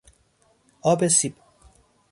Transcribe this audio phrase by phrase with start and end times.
[0.81, 1.35] آب سیب